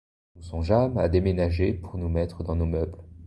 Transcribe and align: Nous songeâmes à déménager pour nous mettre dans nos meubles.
Nous 0.35 0.41
songeâmes 0.41 0.97
à 0.97 1.09
déménager 1.09 1.73
pour 1.73 1.99
nous 1.99 2.09
mettre 2.09 2.43
dans 2.43 2.55
nos 2.55 2.65
meubles. 2.65 3.03